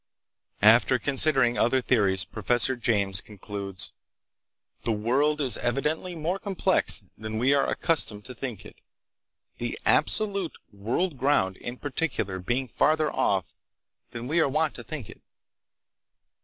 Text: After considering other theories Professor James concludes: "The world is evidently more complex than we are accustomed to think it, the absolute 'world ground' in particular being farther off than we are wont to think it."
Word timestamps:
After 0.63 0.97
considering 0.97 1.59
other 1.59 1.79
theories 1.79 2.25
Professor 2.25 2.75
James 2.75 3.21
concludes: 3.21 3.93
"The 4.81 4.91
world 4.91 5.39
is 5.39 5.57
evidently 5.57 6.15
more 6.15 6.39
complex 6.39 7.03
than 7.15 7.37
we 7.37 7.53
are 7.53 7.67
accustomed 7.69 8.25
to 8.25 8.33
think 8.33 8.65
it, 8.65 8.81
the 9.59 9.77
absolute 9.85 10.57
'world 10.73 11.19
ground' 11.19 11.57
in 11.57 11.77
particular 11.77 12.39
being 12.39 12.67
farther 12.67 13.11
off 13.11 13.53
than 14.09 14.25
we 14.27 14.39
are 14.39 14.49
wont 14.49 14.73
to 14.73 14.83
think 14.83 15.07
it." 15.07 15.21